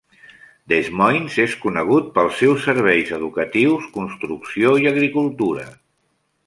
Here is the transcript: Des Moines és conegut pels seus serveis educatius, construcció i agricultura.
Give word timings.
Des 0.71 0.87
Moines 1.01 1.35
és 1.43 1.53
conegut 1.65 2.07
pels 2.15 2.39
seus 2.43 2.65
serveis 2.71 3.13
educatius, 3.19 3.87
construcció 4.01 4.77
i 4.85 4.93
agricultura. 4.95 5.73